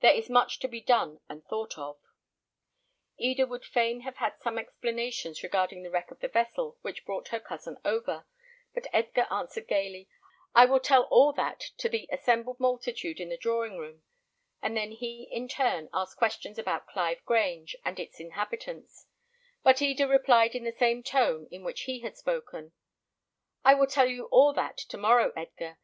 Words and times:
There 0.00 0.12
is 0.12 0.28
much 0.28 0.58
to 0.58 0.66
be 0.66 0.80
done 0.80 1.20
and 1.28 1.44
thought 1.46 1.78
of." 1.78 2.00
Eda 3.16 3.46
would 3.46 3.64
fain 3.64 4.00
have 4.00 4.16
had 4.16 4.34
some 4.40 4.58
explanations 4.58 5.44
regarding 5.44 5.84
the 5.84 5.90
wreck 5.92 6.10
of 6.10 6.18
the 6.18 6.26
vessel 6.26 6.78
which 6.82 7.04
brought 7.06 7.28
her 7.28 7.38
cousin 7.38 7.76
over, 7.84 8.26
but 8.74 8.88
Edgar 8.92 9.28
answered 9.30 9.68
gaily, 9.68 10.08
"I 10.52 10.64
will 10.64 10.80
tell 10.80 11.04
all 11.12 11.32
that 11.34 11.60
to 11.76 11.88
the 11.88 12.08
assembled 12.10 12.58
multitude 12.58 13.20
in 13.20 13.28
the 13.28 13.36
drawing 13.36 13.78
room;" 13.78 14.02
and 14.60 14.76
then 14.76 14.90
he, 14.90 15.28
in 15.30 15.46
turn, 15.46 15.88
asked 15.94 16.16
questions 16.16 16.58
about 16.58 16.88
Clive 16.88 17.24
Grange, 17.24 17.76
and 17.84 18.00
its 18.00 18.18
inhabitants; 18.18 19.06
but 19.62 19.80
Eda 19.80 20.08
replied 20.08 20.56
in 20.56 20.64
the 20.64 20.72
same 20.72 21.04
tone 21.04 21.46
in 21.52 21.62
which 21.62 21.82
he 21.82 22.00
had 22.00 22.16
spoken, 22.16 22.72
"I 23.64 23.74
will 23.74 23.86
tell 23.86 24.08
you 24.08 24.24
all 24.32 24.52
that 24.54 24.76
to 24.78 24.96
morrow, 24.98 25.30
Edgar. 25.36 25.76